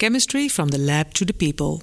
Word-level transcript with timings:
Chemistry 0.00 0.48
from 0.48 0.68
the 0.68 0.78
Lab 0.78 1.12
to 1.12 1.26
the 1.26 1.34
People. 1.34 1.82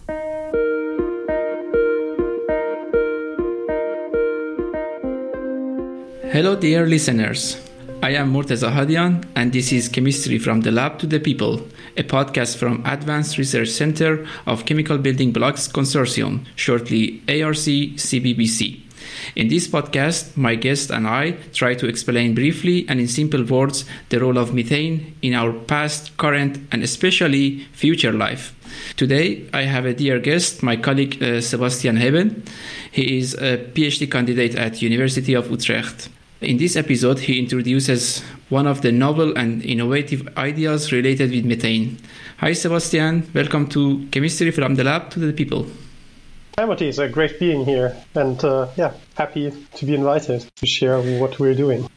Hello, 6.34 6.56
dear 6.56 6.88
listeners. 6.88 7.62
I 8.02 8.16
am 8.16 8.34
Morteza 8.34 8.72
Hadian, 8.72 9.24
and 9.36 9.54
this 9.54 9.72
is 9.72 9.88
Chemistry 9.88 10.40
from 10.40 10.62
the 10.62 10.72
Lab 10.72 10.98
to 10.98 11.06
the 11.06 11.20
People, 11.20 11.62
a 11.96 12.02
podcast 12.02 12.58
from 12.58 12.84
Advanced 12.88 13.38
Research 13.38 13.70
Center 13.70 14.26
of 14.48 14.66
Chemical 14.66 14.98
Building 14.98 15.32
Blocks 15.32 15.68
Consortium, 15.68 16.44
shortly 16.56 17.22
ARC 17.30 17.58
CBBC. 17.58 18.87
In 19.36 19.48
this 19.48 19.68
podcast, 19.68 20.36
my 20.36 20.56
guest 20.56 20.90
and 20.90 21.08
I 21.08 21.32
try 21.54 21.76
to 21.76 21.88
explain 21.88 22.34
briefly 22.34 22.86
and 22.90 23.00
in 23.00 23.08
simple 23.08 23.44
words 23.44 23.86
the 24.10 24.20
role 24.20 24.38
of 24.38 24.54
methane 24.54 25.16
in 25.22 25.34
our 25.34 25.54
past, 25.54 26.18
current, 26.18 26.60
and 26.72 26.84
especially 26.84 27.66
future 27.74 28.14
life. 28.14 28.54
Today, 28.96 29.46
I 29.54 29.64
have 29.64 29.86
a 29.86 29.94
dear 29.94 30.20
guest, 30.20 30.64
my 30.64 30.76
colleague 30.76 31.22
uh, 31.22 31.42
Sebastian 31.42 31.98
Haben. 31.98 32.44
He 32.92 33.18
is 33.18 33.34
a 33.36 33.58
PhD 33.58 34.10
candidate 34.12 34.56
at 34.56 34.82
University 34.82 35.34
of 35.34 35.50
Utrecht. 35.50 36.10
In 36.42 36.58
this 36.58 36.76
episode, 36.76 37.20
he 37.20 37.40
introduces 37.40 38.22
one 38.50 38.68
of 38.68 38.82
the 38.82 38.92
novel 38.92 39.36
and 39.38 39.64
innovative 39.64 40.28
ideas 40.38 40.92
related 40.92 41.32
with 41.32 41.46
methane. 41.46 41.98
Hi, 42.38 42.54
Sebastian. 42.54 43.30
Welcome 43.34 43.68
to 43.70 44.08
Chemistry 44.12 44.52
from 44.52 44.76
the 44.76 44.84
Lab 44.84 45.10
to 45.12 45.20
the 45.20 45.34
People. 45.34 45.66
Hi, 46.60 46.66
Morteza. 46.66 47.04
a 47.04 47.08
great 47.08 47.40
being 47.40 47.66
here, 47.66 47.96
and 48.16 48.44
uh, 48.44 48.68
yeah, 48.76 48.94
happy 49.14 49.54
to 49.76 49.86
be 49.86 49.94
invited 49.94 50.42
to 50.56 50.66
share 50.66 51.00
what 51.20 51.38
we're 51.38 51.54
doing. 51.54 51.88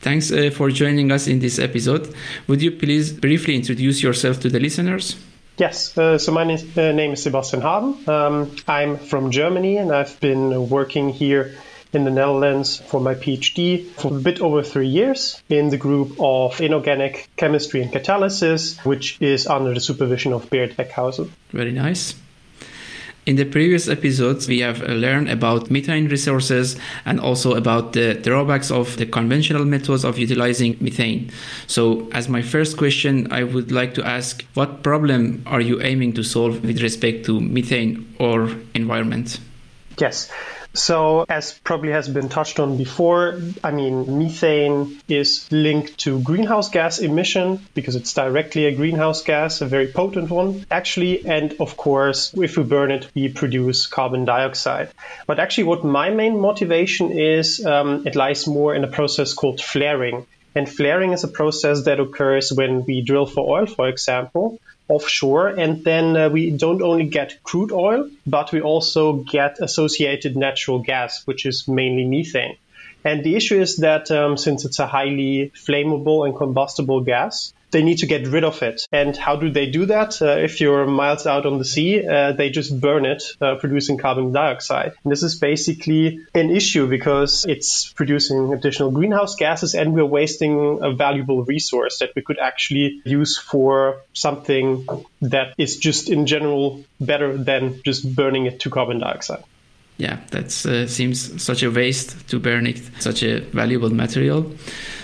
Thanks 0.00 0.32
uh, 0.32 0.48
for 0.50 0.70
joining 0.70 1.12
us 1.12 1.26
in 1.26 1.40
this 1.40 1.58
episode. 1.58 2.14
Would 2.46 2.62
you 2.62 2.70
please 2.70 3.12
briefly 3.12 3.54
introduce 3.54 4.02
yourself 4.02 4.40
to 4.40 4.48
the 4.48 4.58
listeners? 4.58 5.16
Yes, 5.58 5.98
uh, 5.98 6.16
so 6.16 6.32
my 6.32 6.44
name, 6.44 6.72
uh, 6.74 6.92
name 6.92 7.12
is 7.12 7.22
Sebastian 7.22 7.60
Haben. 7.60 8.08
Um, 8.08 8.56
I'm 8.66 8.96
from 8.96 9.30
Germany 9.30 9.76
and 9.76 9.92
I've 9.92 10.18
been 10.20 10.70
working 10.70 11.10
here 11.10 11.54
in 11.92 12.04
the 12.04 12.10
Netherlands 12.10 12.78
for 12.78 12.98
my 12.98 13.14
PhD 13.14 13.90
for 13.90 14.16
a 14.16 14.20
bit 14.20 14.40
over 14.40 14.62
three 14.62 14.88
years 14.88 15.42
in 15.50 15.68
the 15.68 15.76
group 15.76 16.16
of 16.18 16.62
inorganic 16.62 17.28
chemistry 17.36 17.82
and 17.82 17.92
catalysis, 17.92 18.82
which 18.86 19.20
is 19.20 19.46
under 19.46 19.74
the 19.74 19.80
supervision 19.80 20.32
of 20.32 20.48
Bert 20.48 20.78
Weckhuysen. 20.78 21.28
Very 21.50 21.72
nice. 21.72 22.14
In 23.24 23.36
the 23.36 23.44
previous 23.44 23.86
episodes, 23.88 24.48
we 24.48 24.58
have 24.60 24.80
learned 24.82 25.30
about 25.30 25.70
methane 25.70 26.08
resources 26.08 26.76
and 27.04 27.20
also 27.20 27.54
about 27.54 27.92
the 27.92 28.14
drawbacks 28.14 28.68
of 28.68 28.96
the 28.96 29.06
conventional 29.06 29.64
methods 29.64 30.04
of 30.04 30.18
utilizing 30.18 30.76
methane. 30.80 31.30
So, 31.68 32.08
as 32.10 32.28
my 32.28 32.42
first 32.42 32.76
question, 32.76 33.30
I 33.30 33.44
would 33.44 33.70
like 33.70 33.94
to 33.94 34.04
ask 34.04 34.44
what 34.54 34.82
problem 34.82 35.44
are 35.46 35.60
you 35.60 35.80
aiming 35.82 36.14
to 36.14 36.24
solve 36.24 36.64
with 36.64 36.82
respect 36.82 37.24
to 37.26 37.40
methane 37.40 38.12
or 38.18 38.50
environment? 38.74 39.38
Yes. 39.98 40.28
So, 40.74 41.26
as 41.28 41.58
probably 41.58 41.92
has 41.92 42.08
been 42.08 42.30
touched 42.30 42.58
on 42.58 42.78
before, 42.78 43.38
I 43.62 43.72
mean, 43.72 44.18
methane 44.18 45.00
is 45.06 45.46
linked 45.52 45.98
to 46.00 46.20
greenhouse 46.20 46.70
gas 46.70 46.98
emission 46.98 47.60
because 47.74 47.94
it's 47.94 48.14
directly 48.14 48.64
a 48.66 48.74
greenhouse 48.74 49.22
gas, 49.22 49.60
a 49.60 49.66
very 49.66 49.88
potent 49.88 50.30
one, 50.30 50.64
actually. 50.70 51.26
And 51.26 51.54
of 51.60 51.76
course, 51.76 52.32
if 52.34 52.56
we 52.56 52.62
burn 52.64 52.90
it, 52.90 53.08
we 53.14 53.28
produce 53.28 53.86
carbon 53.86 54.24
dioxide. 54.24 54.88
But 55.26 55.38
actually, 55.38 55.64
what 55.64 55.84
my 55.84 56.08
main 56.10 56.40
motivation 56.40 57.12
is, 57.12 57.64
um, 57.64 58.06
it 58.06 58.16
lies 58.16 58.46
more 58.46 58.74
in 58.74 58.84
a 58.84 58.88
process 58.88 59.34
called 59.34 59.60
flaring. 59.60 60.26
And 60.54 60.68
flaring 60.68 61.12
is 61.12 61.24
a 61.24 61.28
process 61.28 61.84
that 61.84 62.00
occurs 62.00 62.52
when 62.52 62.84
we 62.84 63.02
drill 63.02 63.26
for 63.26 63.58
oil, 63.58 63.66
for 63.66 63.88
example 63.88 64.58
offshore. 64.88 65.48
And 65.48 65.84
then 65.84 66.16
uh, 66.16 66.28
we 66.28 66.50
don't 66.50 66.82
only 66.82 67.06
get 67.06 67.42
crude 67.42 67.72
oil, 67.72 68.10
but 68.26 68.52
we 68.52 68.60
also 68.60 69.14
get 69.14 69.58
associated 69.60 70.36
natural 70.36 70.80
gas, 70.80 71.26
which 71.26 71.46
is 71.46 71.66
mainly 71.66 72.04
methane. 72.04 72.56
And 73.04 73.24
the 73.24 73.34
issue 73.34 73.60
is 73.60 73.78
that 73.78 74.10
um, 74.10 74.36
since 74.36 74.64
it's 74.64 74.78
a 74.78 74.86
highly 74.86 75.50
flammable 75.54 76.24
and 76.26 76.36
combustible 76.36 77.00
gas, 77.00 77.52
they 77.72 77.82
need 77.82 77.98
to 77.98 78.06
get 78.06 78.28
rid 78.28 78.44
of 78.44 78.62
it. 78.62 78.82
And 78.92 79.16
how 79.16 79.36
do 79.36 79.50
they 79.50 79.66
do 79.70 79.86
that? 79.86 80.20
Uh, 80.22 80.36
if 80.36 80.60
you're 80.60 80.86
miles 80.86 81.26
out 81.26 81.46
on 81.46 81.58
the 81.58 81.64
sea, 81.64 82.06
uh, 82.06 82.32
they 82.32 82.50
just 82.50 82.78
burn 82.80 83.04
it, 83.04 83.22
uh, 83.40 83.56
producing 83.56 83.98
carbon 83.98 84.32
dioxide. 84.32 84.92
And 85.02 85.10
this 85.10 85.22
is 85.22 85.38
basically 85.38 86.20
an 86.34 86.50
issue 86.50 86.88
because 86.88 87.44
it's 87.48 87.92
producing 87.92 88.52
additional 88.52 88.90
greenhouse 88.90 89.34
gases 89.36 89.74
and 89.74 89.94
we're 89.94 90.04
wasting 90.04 90.78
a 90.82 90.92
valuable 90.92 91.44
resource 91.44 91.98
that 91.98 92.10
we 92.14 92.22
could 92.22 92.38
actually 92.38 93.00
use 93.04 93.38
for 93.38 94.02
something 94.12 94.86
that 95.22 95.54
is 95.58 95.78
just 95.78 96.10
in 96.10 96.26
general 96.26 96.84
better 97.00 97.36
than 97.36 97.80
just 97.84 98.14
burning 98.14 98.46
it 98.46 98.60
to 98.60 98.70
carbon 98.70 98.98
dioxide 98.98 99.42
yeah, 99.98 100.18
that 100.30 100.46
uh, 100.66 100.86
seems 100.88 101.42
such 101.42 101.62
a 101.62 101.70
waste 101.70 102.28
to 102.28 102.40
burn 102.40 102.66
it, 102.66 102.80
such 102.98 103.22
a 103.22 103.40
valuable 103.40 103.90
material. 103.90 104.50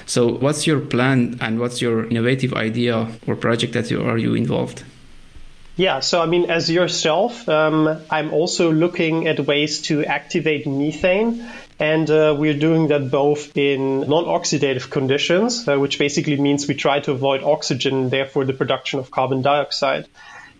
So, 0.09 0.27
what's 0.27 0.67
your 0.67 0.81
plan 0.81 1.37
and 1.43 1.61
what's 1.61 1.83
your 1.83 2.07
innovative 2.07 2.55
idea 2.55 3.09
or 3.27 3.37
project 3.37 3.75
that 3.75 3.91
you 3.91 4.03
are 4.03 4.17
you 4.17 4.35
involved? 4.35 4.83
Yeah, 5.77 6.01
so 6.01 6.23
I 6.23 6.27
mean, 6.27 6.51
as 6.51 6.71
yourself, 6.71 7.47
um, 7.47 8.01
I'm 8.11 8.33
also 8.33 8.73
looking 8.73 9.29
at 9.29 9.39
ways 9.39 9.83
to 9.83 10.05
activate 10.05 10.67
methane. 10.67 11.47
And 11.79 12.11
uh, 12.11 12.35
we're 12.37 12.59
doing 12.59 12.89
that 12.89 13.11
both 13.11 13.57
in 13.57 14.01
non 14.01 14.25
oxidative 14.25 14.91
conditions, 14.91 15.69
uh, 15.69 15.77
which 15.77 15.99
basically 15.99 16.37
means 16.41 16.67
we 16.67 16.75
try 16.75 17.01
to 17.01 17.13
avoid 17.13 17.45
oxygen, 17.45 18.09
therefore, 18.09 18.47
the 18.47 18.55
production 18.55 18.99
of 18.99 19.11
carbon 19.11 19.43
dioxide. 19.43 20.09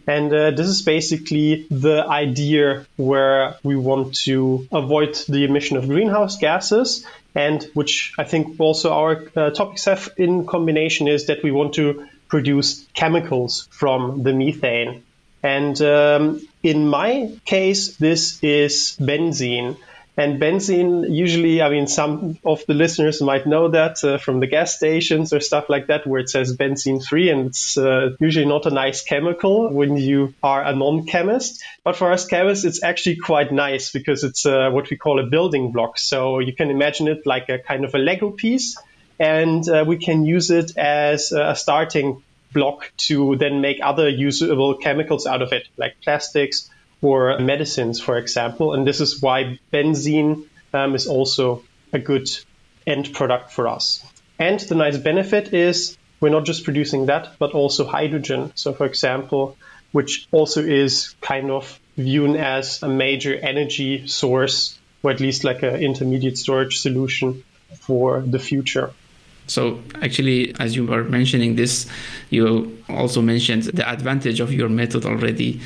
And 0.09 0.33
uh, 0.33 0.53
this 0.53 0.67
is 0.69 0.81
basically 0.81 1.67
the 1.71 2.03
idea 2.03 2.87
where 2.97 3.57
we 3.63 3.77
want 3.77 4.15
to 4.25 4.67
avoid 4.73 5.15
the 5.29 5.45
emission 5.45 5.77
of 5.77 5.87
greenhouse 5.87 6.39
gases. 6.39 7.05
And 7.35 7.63
which 7.75 8.15
I 8.19 8.25
think 8.25 8.59
also 8.59 8.91
our 8.95 9.23
uh, 9.37 9.51
topics 9.51 9.85
have 9.85 10.09
in 10.17 10.47
combination 10.47 11.09
is 11.09 11.27
that 11.27 11.43
we 11.43 11.51
want 11.51 11.75
to 11.75 12.09
produce 12.27 12.87
chemicals 12.95 13.69
from 13.71 14.23
the 14.23 14.33
methane. 14.33 15.03
And 15.43 15.81
um, 15.83 16.41
in 16.63 16.89
my 16.89 17.31
case, 17.45 17.97
this 17.97 18.43
is 18.43 18.97
benzene. 18.99 19.77
And 20.19 20.41
benzene, 20.41 21.15
usually, 21.15 21.63
I 21.63 21.71
mean, 21.71 21.87
some 21.87 22.39
of 22.45 22.67
the 22.67 22.75
listeners 22.75 23.23
might 23.23 23.47
know 23.47 23.69
that 23.69 24.03
uh, 24.03 24.19
from 24.19 24.41
the 24.41 24.49
gas 24.49 24.75
stations 24.75 25.33
or 25.33 25.39
stuff 25.39 25.69
like 25.69 25.87
that, 25.87 26.09
where 26.09 26.19
it 26.19 26.29
says 26.29 26.57
benzene 26.57 27.01
free, 27.07 27.31
and 27.31 27.47
it's 27.47 27.79
uh, 27.79 28.17
usually 28.19 28.45
not 28.45 28.67
a 28.67 28.71
nice 28.71 29.01
chemical 29.01 29.73
when 29.73 29.97
you 29.97 30.35
are 30.43 30.65
a 30.65 30.75
non 30.75 31.07
chemist. 31.07 31.63
But 31.85 31.95
for 31.95 32.11
us 32.11 32.27
chemists, 32.27 32.65
it's 32.65 32.83
actually 32.83 33.19
quite 33.19 33.53
nice 33.53 33.93
because 33.93 34.25
it's 34.25 34.45
uh, 34.45 34.71
what 34.71 34.91
we 34.91 34.97
call 34.97 35.21
a 35.21 35.27
building 35.27 35.71
block. 35.71 35.99
So 35.99 36.41
you 36.41 36.53
can 36.53 36.71
imagine 36.71 37.07
it 37.07 37.25
like 37.25 37.49
a 37.49 37.61
kind 37.61 37.85
of 37.85 37.95
a 37.95 37.99
Lego 37.99 38.33
piece, 38.33 38.77
and 39.21 39.69
uh, 39.69 39.85
we 39.87 39.99
can 39.99 40.25
use 40.25 40.51
it 40.51 40.77
as 40.77 41.31
a 41.31 41.55
starting 41.55 42.25
block 42.53 42.91
to 43.07 43.37
then 43.37 43.61
make 43.61 43.79
other 43.81 44.09
usable 44.09 44.75
chemicals 44.79 45.29
out 45.29 45.43
of 45.43 45.53
it, 45.53 45.69
like 45.77 45.95
plastics 46.03 46.69
for 47.01 47.39
medicines, 47.39 48.01
for 48.01 48.19
example. 48.19 48.75
And 48.75 48.87
this 48.87 49.01
is 49.01 49.23
why 49.23 49.59
benzene 49.73 50.47
um, 50.73 50.95
is 50.95 51.07
also 51.07 51.65
a 51.93 51.99
good 51.99 52.29
end 52.87 53.13
product 53.13 53.53
for 53.53 53.69
us. 53.69 54.05
And 54.39 54.61
the 54.61 54.75
nice 54.75 54.97
benefit 54.99 55.53
is 55.53 55.97
we're 56.21 56.31
not 56.31 56.45
just 56.45 56.65
producing 56.65 57.07
that, 57.07 57.39
but 57.39 57.53
also 57.53 57.87
hydrogen. 57.87 58.53
So, 58.55 58.73
for 58.73 58.87
example, 58.87 59.57
which 59.93 60.29
also 60.31 60.63
is 60.63 61.15
kind 61.21 61.51
of 61.51 61.79
viewed 61.97 62.37
as 62.37 62.83
a 62.83 62.89
major 62.89 63.35
energy 63.35 64.07
source, 64.07 64.79
or 65.03 65.11
at 65.11 65.21
least 65.21 65.45
like 65.45 65.63
an 65.63 65.77
intermediate 65.77 66.39
storage 66.39 66.81
solution 66.81 67.45
for 67.81 68.21
the 68.21 68.39
future. 68.39 68.93
So, 69.47 69.81
actually, 70.03 70.55
as 70.61 70.77
you 70.77 70.85
were 70.85 71.05
mentioning 71.05 71.57
this, 71.57 71.87
you 72.29 72.79
also 72.89 73.23
mentioned 73.23 73.63
the 73.63 73.89
advantage 73.89 74.41
of 74.41 74.53
your 74.53 74.69
method 74.69 75.07
already 75.07 75.61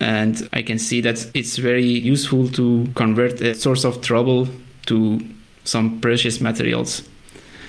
and 0.00 0.48
I 0.52 0.62
can 0.62 0.78
see 0.78 1.00
that 1.02 1.26
it's 1.34 1.56
very 1.56 1.86
useful 1.86 2.48
to 2.50 2.88
convert 2.94 3.40
a 3.40 3.54
source 3.54 3.84
of 3.84 4.00
trouble 4.02 4.48
to 4.86 5.20
some 5.64 6.00
precious 6.00 6.40
materials. 6.40 7.02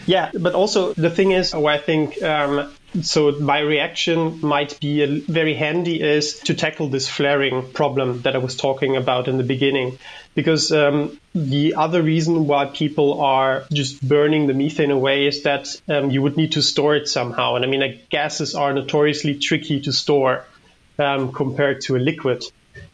Yeah, 0.06 0.31
but 0.33 0.53
also 0.53 0.94
the 0.94 1.09
thing 1.09 1.31
is, 1.31 1.53
where 1.53 1.74
I 1.74 1.77
think 1.77 2.21
um, 2.24 2.71
so 3.01 3.31
my 3.31 3.59
reaction 3.59 4.39
might 4.41 4.79
be 4.79 5.03
a, 5.03 5.19
very 5.19 5.53
handy 5.53 6.01
is 6.01 6.39
to 6.39 6.53
tackle 6.53 6.89
this 6.89 7.09
flaring 7.09 7.71
problem 7.71 8.21
that 8.21 8.35
I 8.35 8.39
was 8.39 8.56
talking 8.56 8.95
about 8.95 9.27
in 9.27 9.38
the 9.38 9.44
beginning. 9.44 10.00
Because 10.33 10.71
um, 10.71 11.19
the 11.33 11.75
other 11.75 12.01
reason 12.01 12.47
why 12.47 12.65
people 12.65 13.21
are 13.21 13.65
just 13.73 14.07
burning 14.07 14.47
the 14.47 14.53
methane 14.53 14.91
away 14.91 15.27
is 15.27 15.44
that 15.44 15.81
um, 15.89 16.12
you 16.12 16.21
would 16.21 16.38
need 16.38 16.53
to 16.53 16.62
store 16.62 16.95
it 16.95 17.09
somehow. 17.09 17.56
And 17.56 17.65
I 17.65 17.68
mean, 17.68 17.81
like, 17.81 18.09
gases 18.09 18.56
are 18.56 18.71
notoriously 18.71 19.39
tricky 19.39 19.81
to 19.81 19.91
store 19.91 20.45
um, 20.99 21.31
compared 21.31 21.81
to 21.81 21.95
a 21.95 21.99
liquid. 21.99 22.44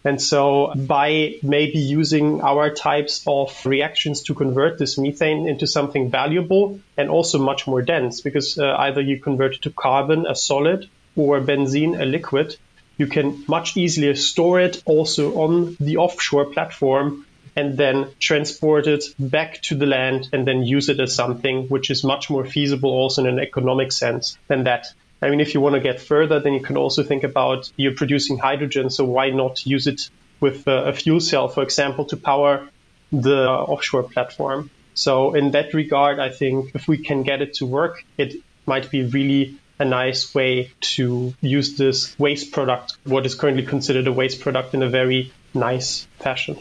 And 0.06 0.22
so 0.22 0.74
by 0.76 1.36
maybe 1.44 1.80
using 1.80 2.42
our 2.42 2.74
types 2.74 3.24
of 3.26 3.66
reactions 3.66 4.24
to 4.24 4.34
convert 4.34 4.78
this 4.78 4.98
methane 4.98 5.48
into 5.48 5.68
something 5.68 6.10
valuable 6.10 6.80
and 6.98 7.10
also 7.10 7.40
much 7.40 7.68
more 7.68 7.82
dense, 7.82 8.22
because 8.22 8.58
uh, 8.58 8.76
either 8.80 9.02
you 9.02 9.20
convert 9.20 9.56
it 9.56 9.62
to 9.64 9.70
carbon, 9.72 10.26
a 10.28 10.36
solid, 10.36 10.90
or 11.16 11.40
benzene, 11.40 12.00
a 12.00 12.06
liquid, 12.06 12.58
you 12.98 13.08
can 13.08 13.44
much 13.48 13.78
easier 13.78 14.16
store 14.16 14.60
it 14.60 14.82
also 14.86 15.36
on 15.36 15.78
the 15.80 15.98
offshore 15.98 16.46
platform 16.46 17.26
and 17.56 17.78
then 17.78 18.08
transport 18.20 18.88
it 18.88 19.04
back 19.20 19.62
to 19.62 19.76
the 19.76 19.86
land 19.86 20.30
and 20.34 20.48
then 20.48 20.64
use 20.64 20.90
it 20.90 21.00
as 21.00 21.16
something 21.16 21.68
which 21.68 21.90
is 21.92 22.04
much 22.04 22.30
more 22.30 22.46
feasible 22.46 22.90
also 22.90 23.22
in 23.24 23.28
an 23.28 23.40
economic 23.40 23.92
sense 23.92 24.38
than 24.48 24.64
that. 24.64 24.88
I 25.24 25.30
mean, 25.30 25.40
if 25.40 25.54
you 25.54 25.62
want 25.62 25.76
to 25.76 25.80
get 25.80 26.02
further, 26.02 26.40
then 26.42 26.54
you 26.54 26.60
can 26.60 26.76
also 26.76 27.02
think 27.02 27.24
about 27.24 27.72
you're 27.78 27.96
producing 27.96 28.38
hydrogen, 28.38 28.90
so 28.90 29.06
why 29.06 29.30
not 29.30 29.66
use 29.66 29.88
it 29.88 30.10
with 30.42 30.68
uh, 30.68 30.84
a 30.86 30.94
fuel 30.94 31.22
cell, 31.22 31.48
for 31.48 31.64
example, 31.64 32.06
to 32.06 32.18
power 32.18 32.68
the 33.12 33.48
offshore 33.48 34.04
platform? 34.04 34.70
So 34.96 35.34
in 35.34 35.52
that 35.52 35.74
regard, 35.74 36.20
I 36.20 36.30
think 36.30 36.76
if 36.76 36.88
we 36.88 36.98
can 36.98 37.24
get 37.24 37.42
it 37.42 37.56
to 37.56 37.66
work, 37.66 38.04
it 38.18 38.36
might 38.66 38.92
be 38.92 39.04
really 39.04 39.56
a 39.80 39.86
nice 39.86 40.36
way 40.36 40.72
to 40.82 41.34
use 41.42 41.78
this 41.78 42.18
waste 42.20 42.52
product, 42.52 42.98
what 43.06 43.26
is 43.26 43.36
currently 43.36 43.64
considered 43.64 44.08
a 44.08 44.12
waste 44.12 44.42
product, 44.42 44.74
in 44.74 44.84
a 44.84 44.90
very 44.90 45.32
nice 45.54 46.06
fashion. 46.20 46.58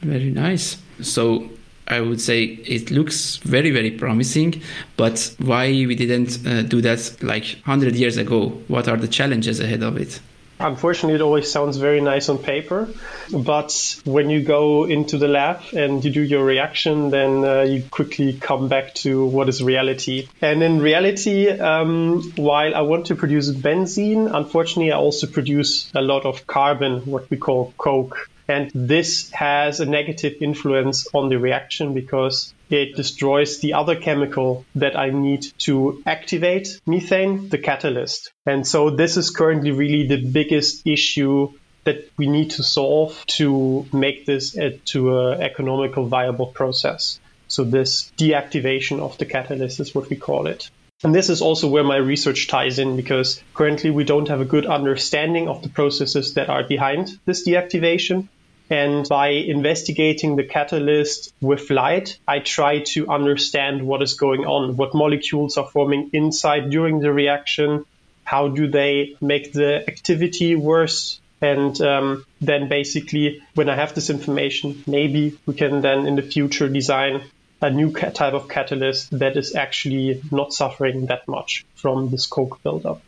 Very 0.00 0.30
nice. 0.30 0.78
So 1.02 1.50
I 1.88 2.00
would 2.00 2.20
say 2.20 2.44
it 2.44 2.90
looks 2.90 3.36
very, 3.36 3.70
very 3.70 3.92
promising, 3.92 4.62
but 4.96 5.34
why 5.38 5.68
we 5.68 5.94
didn't 5.94 6.46
uh, 6.46 6.62
do 6.62 6.80
that 6.82 7.22
like 7.22 7.44
100 7.64 7.94
years 7.94 8.16
ago? 8.16 8.48
What 8.68 8.88
are 8.88 8.96
the 8.96 9.08
challenges 9.08 9.60
ahead 9.60 9.82
of 9.82 9.96
it? 9.96 10.20
Unfortunately, 10.58 11.16
it 11.16 11.20
always 11.20 11.50
sounds 11.50 11.76
very 11.76 12.00
nice 12.00 12.30
on 12.30 12.38
paper, 12.38 12.88
but 13.30 14.00
when 14.06 14.30
you 14.30 14.42
go 14.42 14.84
into 14.84 15.18
the 15.18 15.28
lab 15.28 15.60
and 15.74 16.02
you 16.02 16.10
do 16.10 16.22
your 16.22 16.44
reaction, 16.46 17.10
then 17.10 17.44
uh, 17.44 17.60
you 17.60 17.82
quickly 17.90 18.32
come 18.32 18.68
back 18.68 18.94
to 18.94 19.26
what 19.26 19.50
is 19.50 19.62
reality. 19.62 20.28
And 20.40 20.62
in 20.62 20.80
reality, 20.80 21.50
um, 21.50 22.32
while 22.36 22.74
I 22.74 22.80
want 22.80 23.06
to 23.06 23.14
produce 23.14 23.50
benzene, 23.50 24.34
unfortunately, 24.34 24.92
I 24.92 24.96
also 24.96 25.26
produce 25.26 25.90
a 25.94 26.00
lot 26.00 26.24
of 26.24 26.46
carbon, 26.46 27.02
what 27.02 27.28
we 27.28 27.36
call 27.36 27.74
coke. 27.76 28.30
And 28.48 28.70
this 28.74 29.30
has 29.30 29.80
a 29.80 29.86
negative 29.86 30.34
influence 30.40 31.08
on 31.12 31.28
the 31.28 31.38
reaction 31.38 31.94
because 31.94 32.54
it 32.70 32.96
destroys 32.96 33.58
the 33.58 33.74
other 33.74 33.96
chemical 33.96 34.64
that 34.76 34.96
I 34.96 35.10
need 35.10 35.46
to 35.58 36.02
activate 36.06 36.80
methane, 36.86 37.48
the 37.48 37.58
catalyst. 37.58 38.32
And 38.44 38.66
so 38.66 38.90
this 38.90 39.16
is 39.16 39.30
currently 39.30 39.72
really 39.72 40.06
the 40.06 40.24
biggest 40.24 40.86
issue 40.86 41.52
that 41.84 42.10
we 42.16 42.26
need 42.26 42.50
to 42.50 42.62
solve 42.62 43.24
to 43.26 43.86
make 43.92 44.26
this 44.26 44.56
a, 44.56 44.78
to 44.92 45.18
an 45.20 45.40
economical 45.40 46.06
viable 46.06 46.46
process. 46.46 47.20
So 47.48 47.64
this 47.64 48.12
deactivation 48.18 49.00
of 49.00 49.18
the 49.18 49.24
catalyst 49.24 49.80
is 49.80 49.94
what 49.94 50.10
we 50.10 50.16
call 50.16 50.46
it. 50.48 50.70
And 51.04 51.14
this 51.14 51.28
is 51.28 51.42
also 51.42 51.68
where 51.68 51.84
my 51.84 51.96
research 51.96 52.48
ties 52.48 52.78
in 52.78 52.96
because 52.96 53.42
currently 53.54 53.90
we 53.90 54.04
don't 54.04 54.28
have 54.28 54.40
a 54.40 54.46
good 54.46 54.66
understanding 54.66 55.46
of 55.46 55.62
the 55.62 55.68
processes 55.68 56.34
that 56.34 56.48
are 56.48 56.64
behind 56.64 57.18
this 57.26 57.46
deactivation. 57.46 58.28
And 58.68 59.08
by 59.08 59.28
investigating 59.28 60.36
the 60.36 60.44
catalyst 60.44 61.32
with 61.40 61.70
light, 61.70 62.18
I 62.26 62.40
try 62.40 62.80
to 62.94 63.08
understand 63.08 63.86
what 63.86 64.02
is 64.02 64.14
going 64.14 64.44
on, 64.44 64.76
what 64.76 64.94
molecules 64.94 65.56
are 65.56 65.68
forming 65.68 66.10
inside 66.12 66.70
during 66.70 66.98
the 66.98 67.12
reaction, 67.12 67.84
how 68.24 68.48
do 68.48 68.66
they 68.66 69.16
make 69.20 69.52
the 69.52 69.88
activity 69.88 70.56
worse. 70.56 71.20
And 71.40 71.80
um, 71.80 72.24
then 72.40 72.68
basically, 72.68 73.42
when 73.54 73.68
I 73.68 73.76
have 73.76 73.94
this 73.94 74.10
information, 74.10 74.82
maybe 74.86 75.38
we 75.46 75.54
can 75.54 75.80
then 75.80 76.06
in 76.06 76.16
the 76.16 76.22
future 76.22 76.68
design 76.68 77.22
a 77.62 77.70
new 77.70 77.92
type 77.92 78.34
of 78.34 78.48
catalyst 78.48 79.16
that 79.18 79.36
is 79.36 79.54
actually 79.54 80.20
not 80.30 80.52
suffering 80.52 81.06
that 81.06 81.26
much 81.28 81.64
from 81.74 82.10
this 82.10 82.26
coke 82.26 82.62
buildup. 82.62 83.00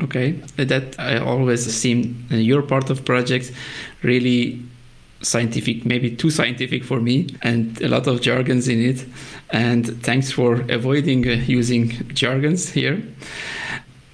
Okay, 0.00 0.32
that 0.56 0.98
I 0.98 1.18
always 1.18 1.64
seen 1.72 2.26
your 2.30 2.62
part 2.62 2.90
of 2.90 3.04
projects 3.04 3.50
really 4.02 4.62
scientific, 5.20 5.84
maybe 5.84 6.14
too 6.14 6.30
scientific 6.30 6.84
for 6.84 7.00
me, 7.00 7.26
and 7.42 7.80
a 7.82 7.88
lot 7.88 8.06
of 8.06 8.20
jargons 8.20 8.68
in 8.68 8.80
it. 8.80 9.04
And 9.50 10.02
thanks 10.02 10.30
for 10.30 10.64
avoiding 10.68 11.28
uh, 11.28 11.32
using 11.46 11.90
jargons 12.14 12.70
here. 12.70 13.02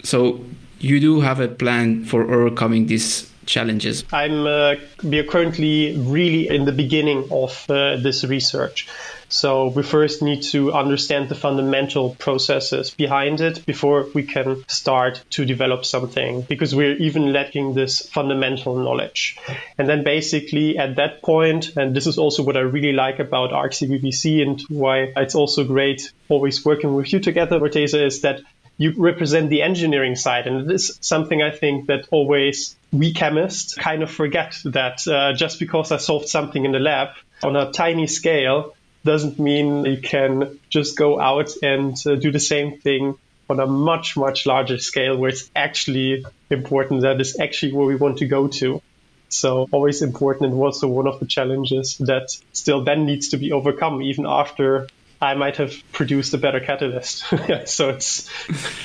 So 0.02 0.44
you 0.80 1.00
do 1.00 1.20
have 1.20 1.40
a 1.40 1.48
plan 1.48 2.04
for 2.04 2.22
overcoming 2.22 2.86
these 2.86 3.30
challenges? 3.46 4.05
I'm 4.12 4.46
uh, 4.46 4.75
we 5.02 5.19
are 5.19 5.25
currently 5.25 5.96
really 5.96 6.49
in 6.49 6.64
the 6.64 6.73
beginning 6.73 7.29
of 7.31 7.64
uh, 7.69 7.96
this 7.96 8.25
research. 8.25 8.88
So 9.29 9.67
we 9.67 9.82
first 9.82 10.23
need 10.23 10.43
to 10.55 10.73
understand 10.73 11.29
the 11.29 11.35
fundamental 11.35 12.14
processes 12.14 12.91
behind 12.91 13.41
it 13.41 13.67
before 13.67 14.06
we 14.14 14.23
can 14.23 14.64
start 14.69 15.25
to 15.31 15.44
develop 15.44 15.85
something 15.85 16.43
because 16.43 16.73
we're 16.73 16.96
even 16.99 17.32
lacking 17.32 17.75
this 17.75 18.08
fundamental 18.08 18.76
knowledge. 18.76 19.37
And 19.76 19.88
then 19.88 20.05
basically 20.05 20.79
at 20.79 20.97
that 20.97 21.23
point, 21.23 21.76
and 21.76 21.97
this 21.97 22.06
is 22.06 22.17
also 22.17 22.44
what 22.44 22.56
I 22.56 22.61
really 22.61 22.93
like 22.93 23.19
about 23.19 23.52
ARC 23.52 23.73
CBBC 23.73 24.43
and 24.43 24.61
why 24.69 25.12
it's 25.17 25.35
also 25.35 25.64
great 25.64 26.12
always 26.29 26.64
working 26.64 26.94
with 26.94 27.12
you 27.12 27.19
together, 27.19 27.58
Morteza, 27.58 28.06
is 28.06 28.20
that 28.20 28.40
you 28.76 28.93
represent 28.97 29.50
the 29.50 29.62
engineering 29.62 30.17
side. 30.17 30.47
And 30.47 30.70
it 30.70 30.75
is 30.75 30.99
something 31.00 31.43
I 31.43 31.50
think 31.50 31.87
that 31.87 32.06
always 32.11 32.76
we 32.94 33.12
chemists 33.12 33.75
kind 33.75 34.02
of 34.02 34.11
forget 34.11 34.56
that 34.64 35.06
uh, 35.08 35.32
just 35.32 35.58
because 35.58 35.91
I 35.91 35.96
solved 35.96 36.29
something 36.29 36.64
in 36.64 36.73
the 36.73 36.79
lab 36.79 37.08
on 37.43 37.56
a 37.56 37.73
tiny 37.73 38.06
scale 38.06 38.76
doesn't 39.05 39.38
mean 39.38 39.85
you 39.85 40.00
can 40.00 40.61
just 40.70 40.96
go 40.96 41.20
out 41.20 41.50
and 41.62 41.96
uh, 42.06 42.14
do 42.14 42.31
the 42.31 42.41
same 42.41 42.79
thing 42.79 43.17
on 43.50 43.61
a 43.61 43.67
much, 43.67 44.17
much 44.17 44.46
larger 44.46 44.79
scale 44.79 45.17
where 45.17 45.29
it's 45.29 45.50
actually 45.55 46.25
important. 46.50 47.02
That 47.02 47.20
is 47.20 47.38
actually 47.38 47.73
where 47.73 47.87
we 47.87 47.96
want 47.96 48.19
to 48.19 48.26
go 48.26 48.49
to. 48.49 48.81
So 49.29 49.69
always 49.73 50.00
important 50.00 50.52
and 50.52 50.61
also 50.61 50.87
one 50.87 51.08
of 51.08 51.19
the 51.19 51.26
challenges 51.26 51.99
that 51.99 52.31
still 52.52 52.85
then 52.85 53.05
needs 53.05 53.31
to 53.31 53.37
be 53.37 53.52
overcome 53.52 54.00
even 54.02 54.25
after 54.26 54.87
I 55.20 55.34
might 55.34 55.56
have 55.56 55.75
produced 55.93 56.34
a 56.34 56.38
better 56.38 56.61
catalyst. 56.61 57.25
so 57.66 57.90
it's 57.90 58.28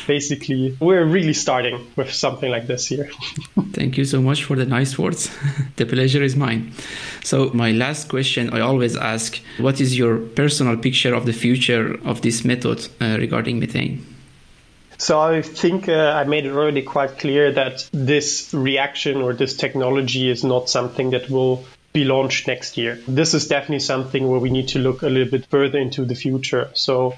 basically, 0.08 0.78
we're 0.80 1.06
really 1.06 1.34
starting 1.34 1.88
with 1.96 2.14
something 2.14 2.50
like 2.50 2.68
this 2.68 2.88
here. 2.88 3.10
Thank 3.74 3.98
you 3.98 4.06
so 4.06 4.22
much 4.22 4.44
for 4.44 4.56
the 4.56 4.66
nice 4.66 4.98
words. 4.98 5.30
the 5.76 5.86
pleasure 5.86 6.24
is 6.24 6.36
mine. 6.36 6.74
So, 7.24 7.52
my 7.54 7.72
last 7.72 8.10
question 8.10 8.54
I 8.54 8.62
always 8.62 8.96
ask 8.96 9.40
what 9.58 9.82
is 9.82 9.98
your 9.98 10.18
personal 10.18 10.78
picture 10.78 11.14
of 11.14 11.26
the 11.26 11.34
future 11.34 12.00
of 12.06 12.22
this 12.22 12.46
method 12.46 12.88
uh, 13.02 13.18
regarding 13.20 13.60
methane? 13.60 14.06
So 15.00 15.18
I 15.18 15.42
think 15.42 15.88
uh, 15.88 15.94
I 15.94 16.26
made 16.26 16.46
it 16.46 16.52
already 16.52 16.82
quite 16.82 17.20
clear 17.20 17.54
that 17.54 17.90
this 17.94 18.54
reaction 18.54 19.22
or 19.22 19.34
this 19.34 19.56
technology 19.56 20.30
is 20.30 20.44
not 20.44 20.70
something 20.70 21.12
that 21.12 21.30
will 21.30 21.64
be 21.94 22.04
launched 22.04 22.48
next 22.48 22.78
year. 22.78 23.00
This 23.08 23.34
is 23.34 23.48
definitely 23.48 23.80
something 23.80 24.28
where 24.28 24.40
we 24.40 24.50
need 24.50 24.70
to 24.70 24.80
look 24.80 25.02
a 25.02 25.10
little 25.10 25.32
bit 25.32 25.46
further 25.48 25.80
into 25.80 26.06
the 26.06 26.16
future. 26.16 26.70
So 26.74 27.16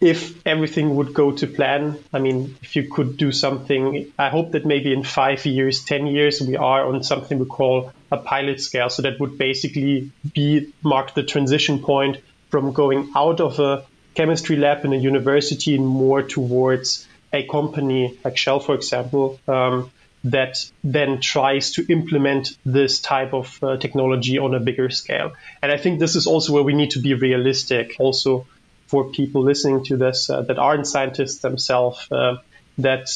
if 0.00 0.44
everything 0.44 0.96
would 0.96 1.14
go 1.14 1.30
to 1.30 1.46
plan, 1.46 1.96
I 2.12 2.18
mean, 2.18 2.56
if 2.62 2.74
you 2.74 2.88
could 2.88 3.16
do 3.16 3.30
something, 3.30 4.12
I 4.18 4.30
hope 4.30 4.50
that 4.52 4.66
maybe 4.66 4.92
in 4.92 5.04
five 5.04 5.46
years, 5.46 5.84
10 5.84 6.08
years, 6.08 6.40
we 6.40 6.56
are 6.56 6.84
on 6.84 7.04
something 7.04 7.38
we 7.38 7.46
call 7.46 7.92
a 8.10 8.16
pilot 8.16 8.60
scale. 8.60 8.90
So 8.90 9.02
that 9.02 9.20
would 9.20 9.38
basically 9.38 10.10
be 10.34 10.72
mark 10.82 11.14
the 11.14 11.22
transition 11.22 11.78
point 11.78 12.16
from 12.50 12.72
going 12.72 13.12
out 13.14 13.40
of 13.40 13.60
a 13.60 13.84
chemistry 14.14 14.56
lab 14.56 14.84
in 14.84 14.92
a 14.92 14.96
university 14.96 15.76
and 15.76 15.86
more 15.86 16.22
towards 16.22 17.06
a 17.32 17.46
company 17.46 18.18
like 18.24 18.36
Shell, 18.36 18.60
for 18.60 18.74
example, 18.74 19.40
um, 19.48 19.90
that 20.24 20.70
then 20.84 21.20
tries 21.20 21.72
to 21.72 21.86
implement 21.88 22.56
this 22.64 23.00
type 23.00 23.34
of 23.34 23.58
uh, 23.62 23.76
technology 23.76 24.38
on 24.38 24.54
a 24.54 24.60
bigger 24.60 24.88
scale. 24.90 25.32
And 25.60 25.72
I 25.72 25.76
think 25.76 25.98
this 25.98 26.14
is 26.14 26.26
also 26.26 26.52
where 26.52 26.62
we 26.62 26.74
need 26.74 26.92
to 26.92 27.00
be 27.00 27.14
realistic, 27.14 27.96
also 27.98 28.46
for 28.86 29.10
people 29.10 29.42
listening 29.42 29.84
to 29.84 29.96
this 29.96 30.30
uh, 30.30 30.42
that 30.42 30.58
aren't 30.58 30.86
scientists 30.86 31.38
themselves, 31.38 32.06
uh, 32.12 32.36
that 32.78 33.08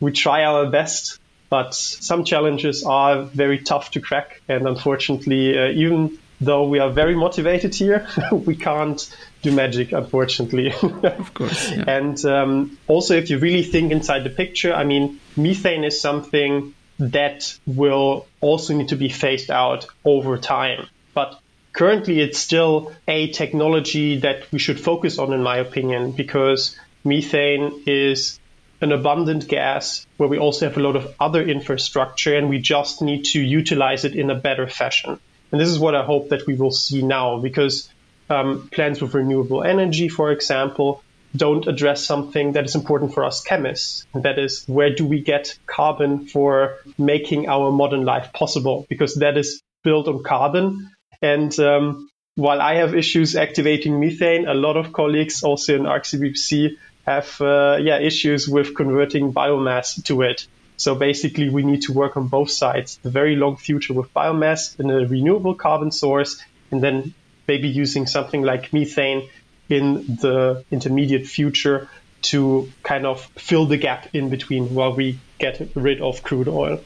we 0.00 0.12
try 0.12 0.44
our 0.44 0.70
best, 0.70 1.18
but 1.50 1.74
some 1.74 2.24
challenges 2.24 2.84
are 2.84 3.22
very 3.22 3.58
tough 3.58 3.90
to 3.92 4.00
crack. 4.00 4.40
And 4.48 4.66
unfortunately, 4.66 5.58
uh, 5.58 5.68
even 5.68 6.18
though 6.40 6.68
we 6.68 6.78
are 6.78 6.90
very 6.90 7.14
motivated 7.14 7.74
here, 7.74 8.06
we 8.32 8.56
can't 8.56 9.16
do 9.42 9.52
magic, 9.52 9.92
unfortunately. 9.92 10.72
of 10.82 11.34
course. 11.34 11.70
Yeah. 11.70 11.84
And 11.86 12.24
um, 12.24 12.78
also, 12.86 13.14
if 13.16 13.30
you 13.30 13.38
really 13.38 13.62
think 13.62 13.92
inside 13.92 14.24
the 14.24 14.30
picture, 14.30 14.74
I 14.74 14.84
mean, 14.84 15.20
methane 15.36 15.84
is 15.84 16.00
something 16.00 16.74
that 16.98 17.58
will 17.66 18.26
also 18.40 18.74
need 18.74 18.88
to 18.88 18.96
be 18.96 19.08
phased 19.08 19.50
out 19.50 19.86
over 20.04 20.38
time. 20.38 20.88
But 21.14 21.38
currently, 21.72 22.20
it's 22.20 22.38
still 22.38 22.92
a 23.06 23.30
technology 23.30 24.18
that 24.20 24.50
we 24.52 24.58
should 24.58 24.80
focus 24.80 25.18
on, 25.18 25.32
in 25.32 25.42
my 25.42 25.58
opinion, 25.58 26.12
because 26.12 26.76
methane 27.04 27.82
is 27.86 28.40
an 28.80 28.92
abundant 28.92 29.48
gas 29.48 30.06
where 30.16 30.28
we 30.28 30.38
also 30.38 30.68
have 30.68 30.76
a 30.76 30.80
lot 30.80 30.96
of 30.96 31.14
other 31.18 31.42
infrastructure 31.42 32.36
and 32.36 32.48
we 32.48 32.58
just 32.58 33.00
need 33.00 33.24
to 33.24 33.40
utilize 33.40 34.04
it 34.04 34.14
in 34.14 34.30
a 34.30 34.34
better 34.34 34.66
fashion. 34.66 35.18
And 35.52 35.60
this 35.60 35.68
is 35.68 35.78
what 35.78 35.94
I 35.94 36.04
hope 36.04 36.30
that 36.30 36.46
we 36.46 36.54
will 36.54 36.72
see 36.72 37.02
now 37.02 37.38
because 37.38 37.88
um, 38.28 38.68
plants 38.72 39.00
with 39.00 39.14
renewable 39.14 39.62
energy, 39.62 40.08
for 40.08 40.32
example, 40.32 41.02
don't 41.36 41.66
address 41.66 42.04
something 42.04 42.52
that 42.52 42.64
is 42.64 42.74
important 42.74 43.14
for 43.14 43.24
us 43.24 43.42
chemists. 43.42 44.06
And 44.14 44.22
that 44.24 44.38
is, 44.38 44.64
where 44.66 44.94
do 44.94 45.06
we 45.06 45.20
get 45.20 45.58
carbon 45.66 46.26
for 46.26 46.78
making 46.98 47.48
our 47.48 47.70
modern 47.70 48.04
life 48.04 48.32
possible? 48.32 48.86
Because 48.88 49.16
that 49.16 49.36
is 49.36 49.62
built 49.84 50.08
on 50.08 50.22
carbon. 50.22 50.90
And 51.22 51.56
um, 51.60 52.08
while 52.34 52.60
I 52.60 52.76
have 52.76 52.94
issues 52.94 53.36
activating 53.36 54.00
methane, 54.00 54.46
a 54.46 54.54
lot 54.54 54.76
of 54.76 54.92
colleagues 54.92 55.42
also 55.42 55.76
in 55.76 55.82
ArcCBC 55.82 56.76
have 57.06 57.40
uh, 57.40 57.78
yeah 57.80 57.98
issues 58.00 58.48
with 58.48 58.74
converting 58.74 59.32
biomass 59.32 60.02
to 60.04 60.22
it. 60.22 60.46
So 60.76 60.94
basically, 60.94 61.48
we 61.48 61.62
need 61.62 61.82
to 61.82 61.92
work 61.92 62.16
on 62.16 62.28
both 62.28 62.50
sides. 62.50 62.98
The 63.02 63.10
very 63.10 63.36
long 63.36 63.56
future 63.56 63.94
with 63.94 64.12
biomass 64.12 64.78
and 64.78 64.90
a 64.90 65.06
renewable 65.06 65.54
carbon 65.54 65.90
source, 65.90 66.42
and 66.70 66.82
then 66.82 67.14
maybe 67.48 67.68
using 67.68 68.06
something 68.06 68.42
like 68.42 68.72
methane 68.72 69.28
in 69.68 70.16
the 70.20 70.64
intermediate 70.70 71.26
future 71.26 71.88
to 72.22 72.70
kind 72.82 73.06
of 73.06 73.24
fill 73.36 73.66
the 73.66 73.76
gap 73.76 74.08
in 74.14 74.28
between 74.30 74.74
while 74.74 74.94
we 74.94 75.18
get 75.38 75.60
rid 75.74 76.00
of 76.00 76.22
crude 76.22 76.48
oil. 76.48 76.80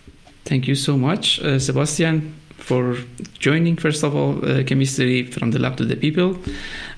Thank 0.44 0.68
you 0.68 0.74
so 0.74 0.96
much, 0.96 1.40
uh, 1.40 1.58
Sebastian, 1.58 2.34
for 2.56 2.96
joining, 3.38 3.76
first 3.76 4.02
of 4.02 4.14
all, 4.14 4.44
uh, 4.44 4.62
chemistry 4.64 5.24
from 5.24 5.50
the 5.50 5.58
lab 5.58 5.76
to 5.76 5.84
the 5.84 5.96
people, 5.96 6.36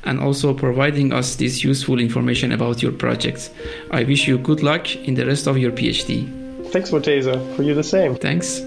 and 0.04 0.20
also 0.20 0.54
providing 0.54 1.12
us 1.12 1.36
this 1.36 1.62
useful 1.62 2.00
information 2.00 2.52
about 2.52 2.82
your 2.82 2.92
projects. 2.92 3.50
I 3.90 4.04
wish 4.04 4.26
you 4.26 4.38
good 4.38 4.62
luck 4.62 4.94
in 4.96 5.14
the 5.14 5.24
rest 5.24 5.46
of 5.46 5.56
your 5.58 5.72
PhD. 5.72 6.41
Thanks, 6.72 6.90
Morteza. 6.90 7.54
For 7.54 7.62
you 7.62 7.74
the 7.74 7.84
same. 7.84 8.16
Thanks. 8.16 8.60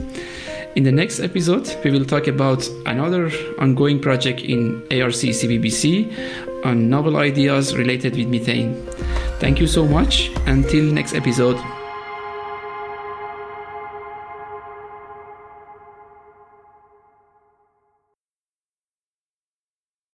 In 0.75 0.83
the 0.83 0.91
next 0.91 1.19
episode, 1.19 1.73
we 1.83 1.91
will 1.91 2.05
talk 2.05 2.27
about 2.27 2.67
another 2.85 3.31
ongoing 3.59 3.99
project 3.99 4.41
in 4.41 4.81
ARC 4.91 5.13
CBBC 5.13 6.65
on 6.65 6.89
novel 6.89 7.17
ideas 7.17 7.75
related 7.75 8.15
with 8.15 8.27
methane. 8.27 8.75
Thank 9.39 9.59
you 9.59 9.67
so 9.67 9.87
much. 9.87 10.29
Until 10.45 10.83
next 10.83 11.13
episode. 11.13 11.57